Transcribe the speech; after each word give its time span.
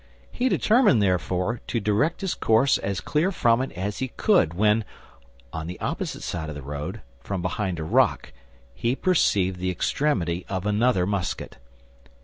He 0.31 0.49
determined, 0.49 0.99
therefore, 0.99 1.61
to 1.67 1.79
direct 1.79 2.21
his 2.21 2.33
course 2.33 2.79
as 2.79 3.01
clear 3.01 3.31
from 3.31 3.61
it 3.61 3.71
as 3.73 3.99
he 3.99 4.07
could 4.07 4.55
when, 4.55 4.83
on 5.53 5.67
the 5.67 5.79
opposite 5.79 6.23
side 6.23 6.49
of 6.49 6.55
the 6.55 6.63
road, 6.63 7.01
from 7.19 7.43
behind 7.43 7.77
a 7.77 7.83
rock, 7.83 8.33
he 8.73 8.95
perceived 8.95 9.59
the 9.59 9.69
extremity 9.69 10.43
of 10.49 10.65
another 10.65 11.05
musket. 11.05 11.57